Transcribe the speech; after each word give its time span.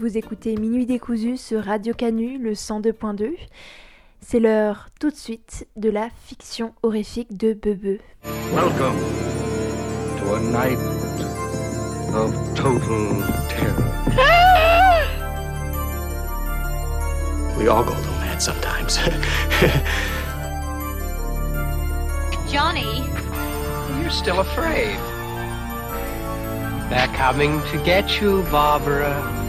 vous 0.00 0.16
écoutez 0.16 0.56
Minuit 0.56 0.86
décousu 0.86 1.36
sur 1.36 1.62
Radio 1.62 1.92
Canu, 1.92 2.38
le 2.38 2.52
102.2. 2.52 3.34
C'est 4.20 4.40
l'heure 4.40 4.86
tout 4.98 5.10
de 5.10 5.14
suite 5.14 5.68
de 5.76 5.90
la 5.90 6.08
fiction 6.24 6.72
horrifique 6.82 7.36
de 7.36 7.52
Bebe. 7.52 7.98
Welcome 8.54 8.96
to 10.18 10.34
a 10.36 10.40
night 10.40 10.78
of 12.14 12.32
total 12.54 13.22
terror. 13.50 13.84
We 17.58 17.68
all 17.68 17.84
go 17.84 17.92
a 17.92 18.00
little 18.00 18.14
mad 18.20 18.40
sometimes. 18.40 18.98
Johnny, 22.50 23.04
You're 24.00 24.08
still 24.10 24.40
afraid. 24.40 24.96
They're 26.88 27.06
coming 27.14 27.60
to 27.70 27.76
get 27.84 28.18
you, 28.18 28.42
Barbara. 28.50 29.39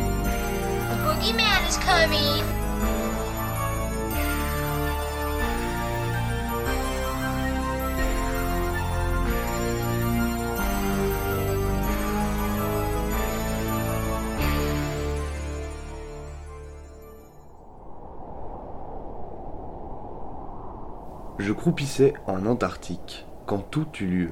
Je 21.37 21.53
croupissais 21.53 22.13
en 22.25 22.47
Antarctique 22.47 23.27
quand 23.45 23.59
tout 23.59 23.85
eut 23.99 24.07
lieu. 24.07 24.29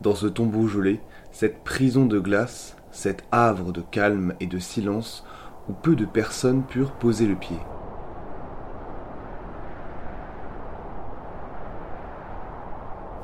Dans 0.00 0.14
ce 0.14 0.26
tombeau 0.26 0.68
gelé, 0.68 1.00
cette 1.32 1.64
prison 1.64 2.06
de 2.06 2.18
glace, 2.18 2.76
cet 2.90 3.24
havre 3.30 3.72
de 3.72 3.82
calme 3.82 4.34
et 4.40 4.46
de 4.46 4.58
silence 4.58 5.24
où 5.68 5.72
peu 5.72 5.96
de 5.96 6.04
personnes 6.04 6.62
purent 6.64 6.92
poser 6.92 7.26
le 7.26 7.36
pied. 7.36 7.58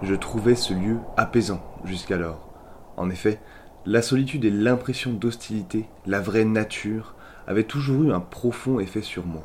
Je 0.02 0.14
trouvais 0.14 0.54
ce 0.54 0.72
lieu 0.72 0.98
apaisant 1.16 1.60
jusqu'alors. 1.84 2.48
En 2.96 3.10
effet, 3.10 3.38
la 3.84 4.02
solitude 4.02 4.44
et 4.44 4.50
l'impression 4.50 5.12
d'hostilité, 5.12 5.88
la 6.06 6.20
vraie 6.20 6.44
nature, 6.44 7.14
avaient 7.46 7.64
toujours 7.64 8.04
eu 8.04 8.12
un 8.12 8.20
profond 8.20 8.80
effet 8.80 9.02
sur 9.02 9.26
moi. 9.26 9.42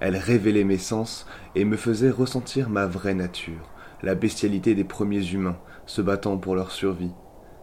Elle 0.00 0.16
révélait 0.16 0.64
mes 0.64 0.78
sens 0.78 1.26
et 1.54 1.64
me 1.64 1.76
faisait 1.76 2.10
ressentir 2.10 2.70
ma 2.70 2.86
vraie 2.86 3.14
nature, 3.14 3.70
la 4.02 4.14
bestialité 4.14 4.74
des 4.74 4.84
premiers 4.84 5.32
humains, 5.32 5.58
se 5.86 6.02
battant 6.02 6.38
pour 6.38 6.54
leur 6.54 6.72
survie. 6.72 7.12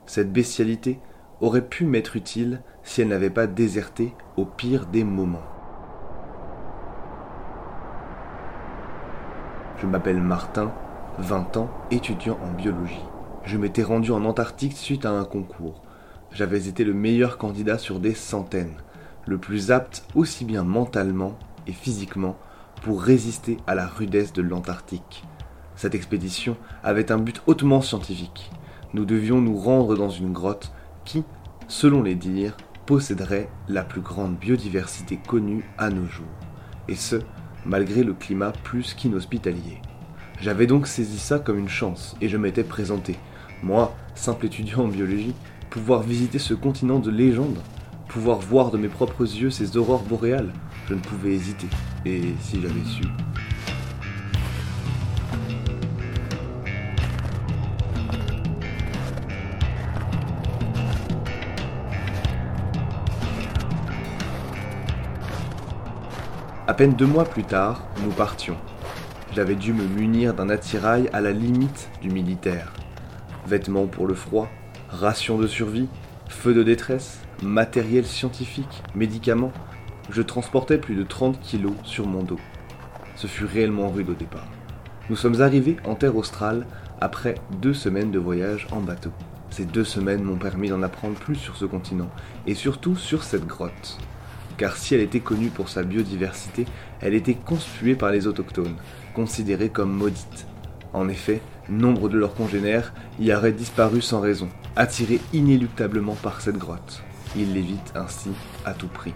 Cette 0.06 0.32
bestialité 0.32 1.00
aurait 1.42 1.68
pu 1.68 1.86
m'être 1.86 2.16
utile 2.16 2.62
si 2.84 3.02
elle 3.02 3.10
n'avait 3.10 3.30
pas 3.30 3.48
déserté 3.48 4.14
au 4.38 4.46
pire 4.46 4.86
des 4.86 5.04
moments. 5.04 5.44
Je 9.80 9.88
m'appelle 9.88 10.22
Martin, 10.22 10.72
20 11.18 11.58
ans, 11.58 11.70
étudiant 11.90 12.38
en 12.44 12.54
biologie. 12.54 13.04
Je 13.44 13.58
m'étais 13.58 13.82
rendu 13.82 14.12
en 14.12 14.24
Antarctique 14.26 14.78
suite 14.78 15.06
à 15.06 15.12
un 15.12 15.26
concours. 15.26 15.82
J'avais 16.32 16.68
été 16.68 16.84
le 16.84 16.94
meilleur 16.94 17.40
candidat 17.40 17.80
sur 17.80 18.00
des 18.00 18.14
centaines, 18.14 18.78
le 19.26 19.40
plus 19.40 19.72
apte 19.72 20.04
aussi 20.14 20.46
bien 20.46 20.64
mentalement 20.64 21.38
et 21.66 21.74
physiquement 21.74 22.38
pour 22.84 23.02
résister 23.02 23.58
à 23.66 23.74
la 23.74 23.88
rudesse 23.88 24.34
de 24.34 24.44
l'Antarctique. 24.44 25.24
Cette 25.76 25.96
expédition 25.96 26.58
avait 26.84 27.12
un 27.12 27.18
but 27.18 27.42
hautement 27.48 27.82
scientifique. 27.82 28.52
Nous 28.94 29.06
devions 29.06 29.42
nous 29.42 29.58
rendre 29.58 29.96
dans 29.96 30.10
une 30.10 30.32
grotte 30.32 30.72
qui, 31.06 31.24
selon 31.68 32.04
les 32.04 32.16
dires, 32.16 32.58
posséderait 32.86 33.50
la 33.68 33.84
plus 33.84 34.02
grande 34.02 34.38
biodiversité 34.38 35.18
connue 35.28 35.64
à 35.78 35.90
nos 35.90 36.06
jours, 36.06 36.26
et 36.88 36.96
ce, 36.96 37.18
malgré 37.66 38.04
le 38.04 38.14
climat 38.14 38.52
plus 38.64 38.94
qu'inhospitalier. 38.94 39.82
J'avais 40.40 40.68
donc 40.68 40.88
saisi 40.88 41.20
ça 41.20 41.40
comme 41.40 41.60
une 41.60 41.70
chance, 41.70 42.16
et 42.22 42.28
je 42.28 42.38
m'étais 42.38 42.64
présenté. 42.64 43.18
Moi, 43.64 43.96
simple 44.16 44.48
étudiant 44.48 44.86
en 44.86 44.88
biologie, 44.88 45.36
pouvoir 45.70 46.02
visiter 46.02 46.40
ce 46.40 46.54
continent 46.54 47.00
de 47.00 47.12
légende, 47.12 47.60
pouvoir 48.08 48.40
voir 48.40 48.72
de 48.72 48.78
mes 48.78 48.90
propres 48.90 49.24
yeux 49.24 49.52
ces 49.52 49.78
aurores 49.78 50.04
boréales, 50.04 50.52
je 50.90 50.96
ne 50.96 51.00
pouvais 51.00 51.34
hésiter. 51.34 51.68
Et 52.06 52.34
si 52.42 52.60
j'avais 52.62 52.84
su. 52.84 53.04
Peine 66.82 66.96
deux 66.96 67.06
mois 67.06 67.26
plus 67.26 67.44
tard, 67.44 67.84
nous 68.04 68.10
partions. 68.10 68.58
J'avais 69.36 69.54
dû 69.54 69.72
me 69.72 69.84
munir 69.84 70.34
d'un 70.34 70.50
attirail 70.50 71.12
à 71.14 71.22
la 71.22 71.32
limite 71.32 71.92
du 72.02 72.10
militaire. 72.10 72.74
Vêtements 73.46 73.86
pour 73.86 74.08
le 74.08 74.16
froid, 74.16 74.50
rations 74.90 75.38
de 75.38 75.46
survie, 75.46 75.88
feux 76.28 76.56
de 76.56 76.64
détresse, 76.64 77.20
matériel 77.44 78.04
scientifique, 78.04 78.82
médicaments. 78.96 79.52
Je 80.10 80.24
transportais 80.24 80.80
plus 80.80 80.96
de 80.96 81.04
30 81.04 81.40
kilos 81.40 81.76
sur 81.84 82.08
mon 82.08 82.24
dos. 82.24 82.40
Ce 83.16 83.28
fut 83.28 83.46
réellement 83.46 83.92
rude 83.92 84.10
au 84.10 84.16
départ. 84.16 84.48
Nous 85.12 85.16
sommes 85.16 85.40
arrivés 85.40 85.78
en 85.86 85.94
terre 85.94 86.16
australe 86.16 86.66
après 87.00 87.36
deux 87.62 87.76
semaines 87.76 88.10
de 88.10 88.18
voyage 88.18 88.66
en 88.72 88.80
bateau. 88.80 89.12
Ces 89.52 89.66
deux 89.66 89.84
semaines 89.84 90.24
m'ont 90.24 90.38
permis 90.38 90.70
d'en 90.70 90.82
apprendre 90.82 91.20
plus 91.20 91.36
sur 91.36 91.58
ce 91.58 91.66
continent 91.66 92.10
et 92.48 92.56
surtout 92.56 92.96
sur 92.96 93.22
cette 93.22 93.46
grotte. 93.46 94.00
Car 94.62 94.78
si 94.78 94.94
elle 94.94 95.02
était 95.02 95.22
connue 95.22 95.50
pour 95.50 95.70
sa 95.70 95.82
biodiversité, 95.82 96.66
elle 97.02 97.16
était 97.16 97.34
conspuée 97.34 97.96
par 97.96 98.12
les 98.12 98.28
autochtones, 98.28 98.76
considérée 99.16 99.70
comme 99.70 99.92
maudite. 99.92 100.46
En 100.94 101.10
effet, 101.10 101.42
nombre 101.68 102.10
de 102.10 102.20
leurs 102.20 102.36
congénères 102.36 102.94
y 103.20 103.34
auraient 103.34 103.54
disparu 103.54 104.04
sans 104.04 104.22
raison, 104.22 104.50
attirés 104.76 105.20
inéluctablement 105.34 106.14
par 106.14 106.42
cette 106.42 106.60
grotte. 106.60 107.02
Ils 107.36 107.56
l'évitent 107.56 107.92
ainsi 107.96 108.30
à 108.64 108.74
tout 108.76 108.88
prix. 108.88 109.16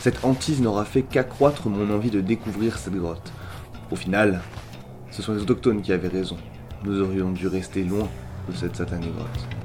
Cette 0.00 0.24
hantise 0.24 0.60
n'aura 0.60 0.84
fait 0.84 1.02
qu'accroître 1.02 1.68
mon 1.68 1.94
envie 1.94 2.10
de 2.10 2.20
découvrir 2.20 2.76
cette 2.76 2.96
grotte. 2.96 3.32
Au 3.92 3.94
final, 3.94 4.40
ce 5.12 5.22
sont 5.22 5.32
les 5.32 5.42
autochtones 5.42 5.82
qui 5.82 5.92
avaient 5.92 6.08
raison. 6.08 6.38
Nous 6.82 7.00
aurions 7.00 7.30
dû 7.30 7.46
rester 7.46 7.84
loin 7.84 8.08
de 8.48 8.56
cette 8.56 8.74
satanée 8.74 9.12
grotte. 9.16 9.61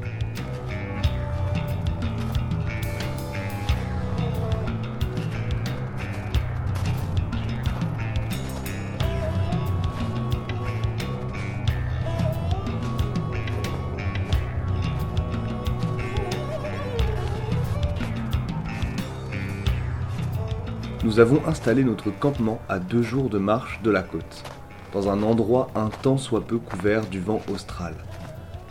Nous 21.08 21.22
avons 21.22 21.42
installé 21.48 21.86
notre 21.86 22.12
campement 22.12 22.60
à 22.68 22.80
deux 22.80 23.02
jours 23.02 23.30
de 23.30 23.38
marche 23.38 23.80
de 23.82 23.90
la 23.90 24.04
côte, 24.04 24.44
dans 24.92 25.08
un 25.08 25.24
endroit 25.24 25.70
un 25.74 25.88
tant 25.88 26.18
soit 26.18 26.46
peu 26.46 26.58
couvert 26.58 27.06
du 27.06 27.22
vent 27.22 27.42
austral. 27.50 27.96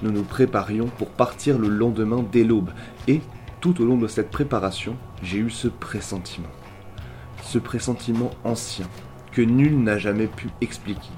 Nous 0.03 0.11
nous 0.11 0.23
préparions 0.23 0.89
pour 0.99 1.09
partir 1.09 1.59
le 1.59 1.69
lendemain 1.69 2.23
dès 2.31 2.45
l'aube, 2.45 2.73
et 3.09 3.23
tout 3.63 3.81
au 3.81 3.87
long 3.87 3.97
de 3.97 4.07
cette 4.07 4.31
préparation, 4.31 4.97
j'ai 5.23 5.39
eu 5.39 5.49
ce 5.49 5.67
pressentiment. 5.67 6.51
Ce 7.43 7.57
pressentiment 7.57 8.33
ancien, 8.45 8.87
que 9.33 9.41
nul 9.41 9.83
n'a 9.83 9.97
jamais 9.97 10.27
pu 10.27 10.51
expliquer. 10.61 11.15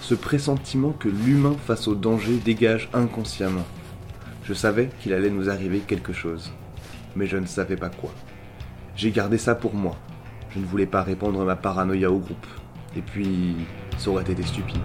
Ce 0.00 0.14
pressentiment 0.14 0.92
que 0.92 1.10
l'humain 1.10 1.56
face 1.66 1.88
au 1.88 1.94
danger 1.94 2.38
dégage 2.38 2.88
inconsciemment. 2.94 3.66
Je 4.44 4.54
savais 4.54 4.88
qu'il 5.00 5.12
allait 5.12 5.28
nous 5.28 5.50
arriver 5.50 5.80
quelque 5.80 6.14
chose, 6.14 6.52
mais 7.16 7.26
je 7.26 7.36
ne 7.36 7.44
savais 7.44 7.76
pas 7.76 7.90
quoi. 7.90 8.14
J'ai 8.96 9.10
gardé 9.10 9.36
ça 9.36 9.54
pour 9.54 9.74
moi, 9.74 9.98
je 10.54 10.60
ne 10.60 10.66
voulais 10.66 10.86
pas 10.86 11.02
répandre 11.02 11.44
ma 11.44 11.56
paranoïa 11.56 12.10
au 12.10 12.18
groupe. 12.18 12.46
Et 12.96 13.02
puis, 13.02 13.56
ça 13.98 14.10
aurait 14.10 14.22
été 14.22 14.42
stupide. 14.44 14.76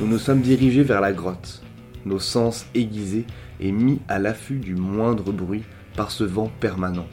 Nous 0.00 0.06
nous 0.06 0.18
sommes 0.18 0.40
dirigés 0.40 0.82
vers 0.82 1.00
la 1.00 1.12
grotte, 1.12 1.62
nos 2.06 2.18
sens 2.18 2.66
aiguisés 2.74 3.26
et 3.60 3.70
mis 3.70 4.00
à 4.08 4.18
l'affût 4.18 4.58
du 4.58 4.74
moindre 4.74 5.30
bruit 5.30 5.62
par 5.94 6.10
ce 6.10 6.24
vent 6.24 6.50
permanent. 6.58 7.06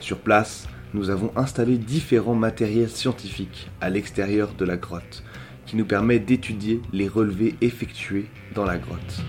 Sur 0.00 0.18
place, 0.18 0.68
nous 0.94 1.10
avons 1.10 1.32
installé 1.36 1.76
différents 1.76 2.36
matériels 2.36 2.88
scientifiques 2.88 3.68
à 3.80 3.90
l'extérieur 3.90 4.54
de 4.56 4.64
la 4.64 4.76
grotte, 4.76 5.24
qui 5.66 5.76
nous 5.76 5.84
permet 5.84 6.20
d'étudier 6.20 6.80
les 6.92 7.08
relevés 7.08 7.56
effectués 7.60 8.26
dans 8.54 8.64
la 8.64 8.78
grotte. 8.78 9.24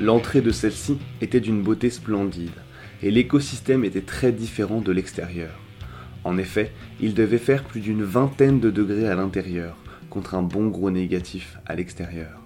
L'entrée 0.00 0.40
de 0.40 0.50
celle-ci 0.50 0.96
était 1.20 1.40
d'une 1.40 1.62
beauté 1.62 1.90
splendide, 1.90 2.48
et 3.02 3.10
l'écosystème 3.10 3.84
était 3.84 4.00
très 4.00 4.32
différent 4.32 4.80
de 4.80 4.92
l'extérieur. 4.92 5.50
En 6.24 6.38
effet, 6.38 6.72
il 7.00 7.12
devait 7.12 7.36
faire 7.36 7.64
plus 7.64 7.80
d'une 7.80 8.02
vingtaine 8.02 8.60
de 8.60 8.70
degrés 8.70 9.08
à 9.08 9.14
l'intérieur, 9.14 9.76
contre 10.08 10.34
un 10.34 10.42
bon 10.42 10.68
gros 10.68 10.90
négatif 10.90 11.58
à 11.66 11.74
l'extérieur. 11.74 12.40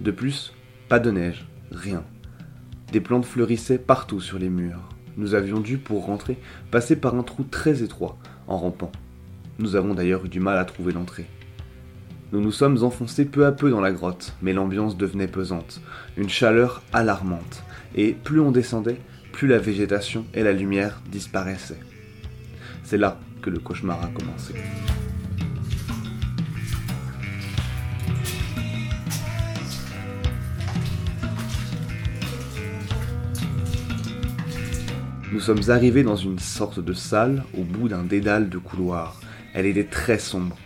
De 0.00 0.12
plus, 0.12 0.52
pas 0.88 1.00
de 1.00 1.10
neige, 1.10 1.44
rien. 1.72 2.04
Des 2.92 3.00
plantes 3.00 3.26
fleurissaient 3.26 3.78
partout 3.78 4.20
sur 4.20 4.38
les 4.38 4.48
murs. 4.48 4.88
Nous 5.16 5.34
avions 5.34 5.58
dû, 5.58 5.78
pour 5.78 6.06
rentrer, 6.06 6.38
passer 6.70 6.94
par 6.94 7.16
un 7.16 7.24
trou 7.24 7.42
très 7.42 7.82
étroit, 7.82 8.16
en 8.46 8.58
rampant. 8.58 8.92
Nous 9.58 9.74
avons 9.74 9.94
d'ailleurs 9.94 10.24
eu 10.24 10.28
du 10.28 10.38
mal 10.38 10.56
à 10.56 10.64
trouver 10.64 10.92
l'entrée. 10.92 11.26
Nous 12.32 12.40
nous 12.40 12.50
sommes 12.50 12.82
enfoncés 12.82 13.26
peu 13.26 13.44
à 13.44 13.52
peu 13.52 13.68
dans 13.68 13.82
la 13.82 13.92
grotte, 13.92 14.32
mais 14.40 14.54
l'ambiance 14.54 14.96
devenait 14.96 15.28
pesante, 15.28 15.82
une 16.16 16.30
chaleur 16.30 16.82
alarmante, 16.94 17.62
et 17.94 18.14
plus 18.14 18.40
on 18.40 18.50
descendait, 18.50 18.96
plus 19.32 19.48
la 19.48 19.58
végétation 19.58 20.24
et 20.32 20.42
la 20.42 20.54
lumière 20.54 21.02
disparaissaient. 21.10 21.80
C'est 22.84 22.96
là 22.96 23.20
que 23.42 23.50
le 23.50 23.58
cauchemar 23.58 24.02
a 24.02 24.08
commencé. 24.08 24.54
Nous 35.30 35.40
sommes 35.40 35.68
arrivés 35.68 36.02
dans 36.02 36.16
une 36.16 36.38
sorte 36.38 36.80
de 36.80 36.94
salle 36.94 37.44
au 37.58 37.62
bout 37.62 37.90
d'un 37.90 38.04
dédale 38.04 38.48
de 38.48 38.56
couloirs. 38.56 39.20
Elle 39.52 39.66
était 39.66 39.84
très 39.84 40.18
sombre. 40.18 40.56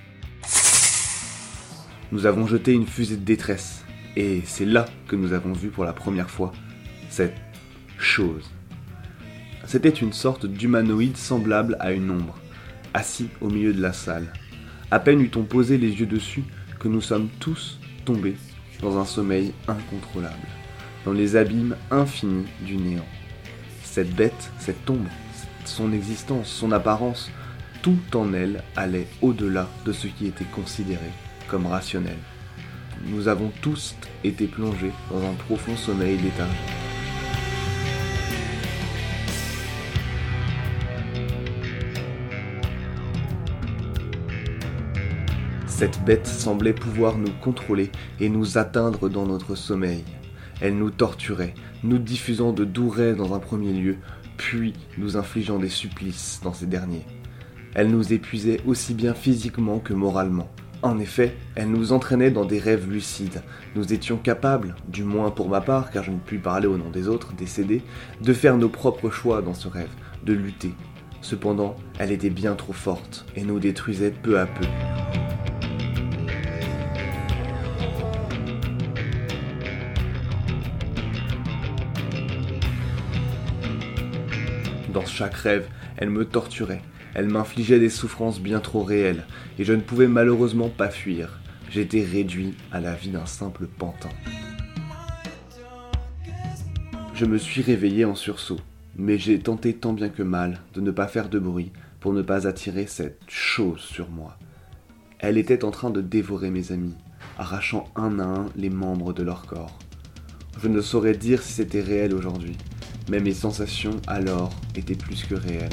Nous 2.12 2.26
avons 2.26 2.46
jeté 2.46 2.72
une 2.72 2.86
fusée 2.86 3.16
de 3.16 3.24
détresse. 3.24 3.84
Et 4.14 4.40
c'est 4.44 4.64
là 4.64 4.86
que 5.08 5.16
nous 5.16 5.32
avons 5.32 5.52
vu 5.52 5.68
pour 5.70 5.84
la 5.84 5.92
première 5.92 6.30
fois 6.30 6.52
cette 7.10 7.36
chose. 7.98 8.48
C'était 9.66 9.88
une 9.88 10.12
sorte 10.12 10.46
d'humanoïde 10.46 11.16
semblable 11.16 11.76
à 11.80 11.90
une 11.90 12.10
ombre, 12.12 12.38
assis 12.94 13.28
au 13.40 13.48
milieu 13.48 13.74
de 13.74 13.82
la 13.82 13.92
salle. 13.92 14.32
À 14.92 15.00
peine 15.00 15.20
eut-on 15.20 15.42
posé 15.42 15.78
les 15.78 15.90
yeux 15.98 16.06
dessus 16.06 16.44
que 16.78 16.86
nous 16.86 17.00
sommes 17.00 17.28
tous 17.40 17.80
tombés 18.04 18.36
dans 18.80 18.98
un 18.98 19.04
sommeil 19.04 19.52
incontrôlable, 19.66 20.34
dans 21.04 21.12
les 21.12 21.34
abîmes 21.34 21.74
infinis 21.90 22.46
du 22.64 22.76
néant. 22.76 23.08
Cette 23.82 24.14
bête, 24.14 24.52
cette 24.60 24.88
ombre, 24.88 25.10
son 25.64 25.92
existence, 25.92 26.48
son 26.48 26.70
apparence, 26.70 27.30
tout 27.82 27.98
en 28.14 28.32
elle 28.32 28.62
allait 28.76 29.08
au-delà 29.22 29.68
de 29.84 29.92
ce 29.92 30.06
qui 30.06 30.28
était 30.28 30.44
considéré 30.44 31.10
comme 31.48 31.66
rationnel. 31.66 32.18
Nous 33.06 33.28
avons 33.28 33.52
tous 33.62 33.94
été 34.24 34.46
plongés 34.46 34.92
dans 35.10 35.22
un 35.22 35.34
profond 35.34 35.76
sommeil 35.76 36.16
léthargique. 36.18 36.56
Cette 45.66 46.02
bête 46.06 46.26
semblait 46.26 46.72
pouvoir 46.72 47.18
nous 47.18 47.32
contrôler 47.42 47.90
et 48.18 48.30
nous 48.30 48.56
atteindre 48.56 49.10
dans 49.10 49.26
notre 49.26 49.54
sommeil. 49.54 50.04
Elle 50.62 50.78
nous 50.78 50.90
torturait, 50.90 51.52
nous 51.84 51.98
diffusant 51.98 52.52
de 52.52 52.64
doux 52.64 52.88
rêves 52.88 53.16
dans 53.16 53.34
un 53.34 53.38
premier 53.38 53.74
lieu, 53.74 53.98
puis 54.38 54.72
nous 54.96 55.18
infligeant 55.18 55.58
des 55.58 55.68
supplices 55.68 56.40
dans 56.42 56.54
ces 56.54 56.64
derniers. 56.64 57.04
Elle 57.74 57.90
nous 57.90 58.14
épuisait 58.14 58.62
aussi 58.64 58.94
bien 58.94 59.12
physiquement 59.12 59.78
que 59.78 59.92
moralement. 59.92 60.48
En 60.82 60.98
effet, 60.98 61.34
elle 61.54 61.70
nous 61.70 61.92
entraînait 61.92 62.30
dans 62.30 62.44
des 62.44 62.58
rêves 62.58 62.88
lucides. 62.90 63.42
Nous 63.74 63.92
étions 63.92 64.18
capables, 64.18 64.76
du 64.88 65.04
moins 65.04 65.30
pour 65.30 65.48
ma 65.48 65.60
part, 65.60 65.90
car 65.90 66.04
je 66.04 66.10
ne 66.10 66.18
puis 66.18 66.38
parler 66.38 66.66
au 66.66 66.76
nom 66.76 66.90
des 66.90 67.08
autres, 67.08 67.32
décédés, 67.32 67.82
de 68.20 68.32
faire 68.32 68.56
nos 68.56 68.68
propres 68.68 69.10
choix 69.10 69.42
dans 69.42 69.54
ce 69.54 69.68
rêve, 69.68 69.90
de 70.24 70.32
lutter. 70.34 70.74
Cependant, 71.22 71.76
elle 71.98 72.12
était 72.12 72.30
bien 72.30 72.54
trop 72.54 72.74
forte 72.74 73.24
et 73.34 73.42
nous 73.42 73.58
détruisait 73.58 74.10
peu 74.10 74.38
à 74.38 74.46
peu. 74.46 74.66
Dans 84.92 85.06
chaque 85.06 85.34
rêve, 85.34 85.66
elle 85.96 86.10
me 86.10 86.24
torturait, 86.24 86.82
elle 87.16 87.30
m'infligeait 87.30 87.78
des 87.78 87.88
souffrances 87.88 88.40
bien 88.40 88.60
trop 88.60 88.82
réelles, 88.82 89.24
et 89.58 89.64
je 89.64 89.72
ne 89.72 89.80
pouvais 89.80 90.06
malheureusement 90.06 90.68
pas 90.68 90.90
fuir. 90.90 91.40
J'étais 91.70 92.04
réduit 92.04 92.54
à 92.70 92.78
la 92.78 92.94
vie 92.94 93.08
d'un 93.08 93.24
simple 93.24 93.66
pantin. 93.66 94.10
Je 97.14 97.24
me 97.24 97.38
suis 97.38 97.62
réveillé 97.62 98.04
en 98.04 98.14
sursaut, 98.14 98.60
mais 98.96 99.16
j'ai 99.16 99.38
tenté 99.38 99.72
tant 99.72 99.94
bien 99.94 100.10
que 100.10 100.22
mal 100.22 100.60
de 100.74 100.82
ne 100.82 100.90
pas 100.90 101.06
faire 101.08 101.30
de 101.30 101.38
bruit 101.38 101.72
pour 102.00 102.12
ne 102.12 102.20
pas 102.20 102.46
attirer 102.46 102.86
cette 102.86 103.22
chose 103.28 103.80
sur 103.80 104.10
moi. 104.10 104.36
Elle 105.18 105.38
était 105.38 105.64
en 105.64 105.70
train 105.70 105.88
de 105.88 106.02
dévorer 106.02 106.50
mes 106.50 106.70
amis, 106.70 106.96
arrachant 107.38 107.88
un 107.96 108.18
à 108.18 108.24
un 108.24 108.46
les 108.56 108.68
membres 108.68 109.14
de 109.14 109.22
leur 109.22 109.46
corps. 109.46 109.78
Je 110.62 110.68
ne 110.68 110.82
saurais 110.82 111.16
dire 111.16 111.42
si 111.42 111.54
c'était 111.54 111.80
réel 111.80 112.12
aujourd'hui, 112.12 112.58
mais 113.08 113.20
mes 113.20 113.32
sensations 113.32 114.02
alors 114.06 114.52
étaient 114.74 114.94
plus 114.94 115.24
que 115.24 115.34
réelles. 115.34 115.70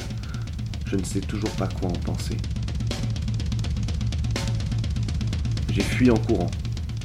Je 0.93 0.99
ne 0.99 1.03
sais 1.03 1.21
toujours 1.21 1.49
pas 1.55 1.67
quoi 1.67 1.89
en 1.89 1.93
penser. 1.93 2.37
J'ai 5.71 5.81
fui 5.81 6.11
en 6.11 6.17
courant, 6.19 6.51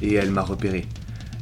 et 0.03 0.13
elle 0.13 0.29
m'a 0.29 0.43
repéré. 0.43 0.85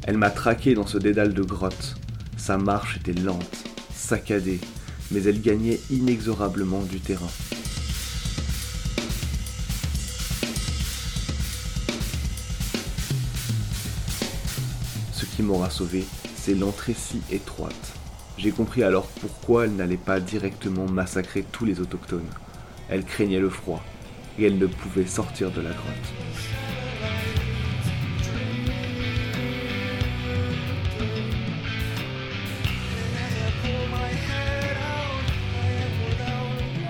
Elle 0.04 0.18
m'a 0.18 0.30
traqué 0.30 0.74
dans 0.74 0.88
ce 0.88 0.98
dédale 0.98 1.34
de 1.34 1.42
grotte. 1.42 1.98
Sa 2.38 2.58
marche 2.58 3.00
était 3.02 3.12
lente, 3.12 3.66
saccadée, 3.94 4.62
mais 5.12 5.22
elle 5.24 5.42
gagnait 5.42 5.82
inexorablement 5.92 6.84
du 6.84 7.02
terrain. 7.02 7.28
Ce 15.12 15.26
qui 15.26 15.44
m'aura 15.44 15.70
sauvé, 15.70 16.06
c'est 16.38 16.56
l'entrée 16.56 16.96
si 16.98 17.20
étroite. 17.30 17.97
J'ai 18.38 18.52
compris 18.52 18.84
alors 18.84 19.08
pourquoi 19.08 19.66
elle 19.66 19.76
n'allait 19.76 19.98
pas 19.98 20.20
directement 20.20 20.86
massacrer 20.86 21.44
tous 21.52 21.66
les 21.66 21.80
autochtones. 21.80 22.30
Elle 22.88 23.04
craignait 23.04 23.40
le 23.40 23.50
froid, 23.50 23.84
et 24.38 24.46
elle 24.46 24.60
ne 24.60 24.68
pouvait 24.68 25.08
sortir 25.08 25.50
de 25.50 25.62
la 25.62 25.72
grotte. 25.72 26.14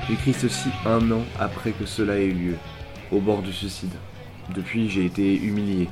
J'écris 0.10 0.34
ceci 0.34 0.70
un 0.86 1.12
an 1.12 1.24
après 1.40 1.72
que 1.72 1.86
cela 1.86 2.18
ait 2.18 2.26
eu 2.26 2.34
lieu, 2.34 2.56
au 3.12 3.20
bord 3.20 3.42
du 3.42 3.54
suicide. 3.54 3.94
Depuis, 4.54 4.90
j'ai 4.90 5.06
été 5.06 5.36
humilié, 5.36 5.90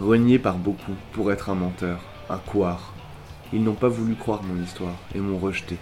renié 0.00 0.40
par 0.40 0.58
beaucoup 0.58 0.94
pour 1.12 1.30
être 1.30 1.48
un 1.48 1.54
menteur, 1.54 2.00
un 2.28 2.38
couard. 2.38 2.95
Ils 3.52 3.62
n'ont 3.62 3.74
pas 3.74 3.88
voulu 3.88 4.14
croire 4.14 4.42
mon 4.42 4.62
histoire 4.62 4.96
et 5.14 5.20
m'ont 5.20 5.38
rejeté. 5.38 5.76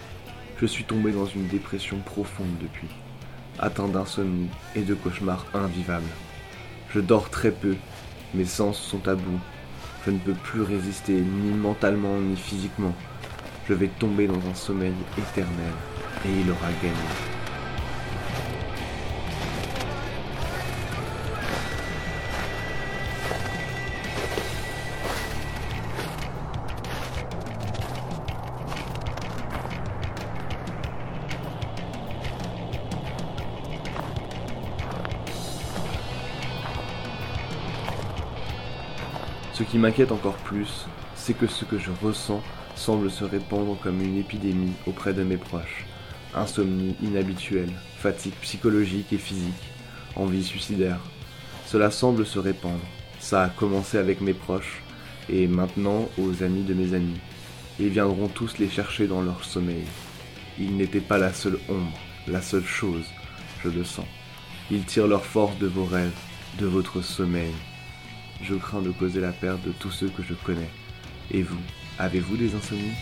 Je 0.59 0.67
suis 0.67 0.85
tombé 0.85 1.13
dans 1.13 1.27
une 1.27 1.47
dépression 1.47 1.99
profonde 1.99 2.59
depuis, 2.61 2.89
atteint 3.59 3.89
d'insomnie 3.89 4.49
et 4.77 4.83
de 4.83 4.95
cauchemars 4.95 5.47
invivables. 5.55 6.05
Je 6.95 7.01
dors 7.01 7.31
très 7.31 7.51
peu, 7.51 7.75
mes 8.35 8.45
sens 8.45 8.79
sont 8.79 9.09
à 9.09 9.15
bout. 9.15 9.41
Je 10.07 10.11
ne 10.11 10.19
peux 10.19 10.35
plus 10.35 10.63
résister 10.63 11.15
ni 11.15 11.53
mentalement 11.53 12.19
ni 12.19 12.37
physiquement. 12.37 12.95
Je 13.67 13.75
vais 13.75 13.89
tomber 13.89 14.27
dans 14.27 14.47
un 14.49 14.55
sommeil 14.55 14.93
éternel 15.17 15.73
et 16.27 16.41
il 16.41 16.51
aura 16.51 16.71
gagné. 16.83 17.34
Ce 39.55 39.63
qui 39.63 39.79
m'inquiète 39.79 40.11
encore 40.11 40.35
plus, 40.35 40.87
c'est 41.15 41.33
que 41.33 41.47
ce 41.47 41.65
que 41.65 41.79
je 41.79 41.93
ressens 42.03 42.43
semble 42.75 43.09
se 43.09 43.23
répandre 43.23 43.79
comme 43.81 44.03
une 44.03 44.19
épidémie 44.19 44.73
auprès 44.85 45.15
de 45.15 45.23
mes 45.23 45.37
proches. 45.37 45.85
Insomnie 46.35 46.97
inhabituelle, 47.01 47.71
fatigue 47.99 48.35
psychologique 48.43 49.13
et 49.13 49.19
physique, 49.19 49.71
envie 50.17 50.43
suicidaire. 50.43 50.99
Cela 51.67 51.93
semble 51.93 52.27
se 52.27 52.41
répandre. 52.41 52.85
Ça 53.21 53.45
a 53.45 53.49
commencé 53.49 53.97
avec 53.97 54.21
mes 54.21 54.35
proches 54.35 54.83
et 55.29 55.47
maintenant 55.47 56.09
aux 56.19 56.43
amis 56.43 56.65
de 56.65 56.75
mes 56.75 56.93
amis. 56.93 57.21
Ils 57.79 57.91
viendront 57.91 58.27
tous 58.27 58.59
les 58.59 58.69
chercher 58.69 59.07
dans 59.07 59.23
leur 59.23 59.45
sommeil. 59.45 59.85
Ils 60.59 60.77
n'étaient 60.77 60.99
pas 60.99 61.19
la 61.19 61.33
seule 61.33 61.61
ombre, 61.69 61.97
la 62.27 62.43
seule 62.43 62.67
chose, 62.67 63.07
je 63.63 63.69
le 63.69 63.85
sens. 63.85 64.07
Ils 64.73 64.85
tirent 64.85 65.07
leur 65.07 65.25
force 65.25 65.57
de 65.59 65.69
vos 65.69 65.85
rêves, 65.85 66.11
de 66.59 66.67
votre 66.67 67.03
sommeil. 67.03 67.55
Je 68.43 68.55
crains 68.55 68.83
de 68.83 68.91
causer 68.91 69.21
la 69.21 69.33
perte 69.33 69.63
de 69.63 69.73
tous 69.73 69.91
ceux 69.91 70.09
que 70.09 70.23
je 70.23 70.35
connais. 70.35 70.71
Et 71.31 71.43
vous, 71.43 71.61
avez-vous 71.99 72.37
des 72.37 72.55
insomnies? 72.55 72.93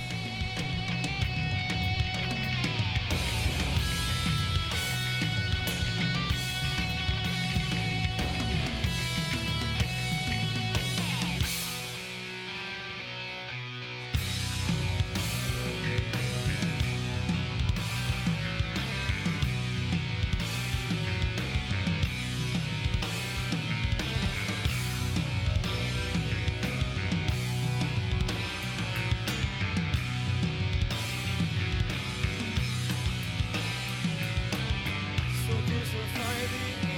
Friday. 36.14 36.91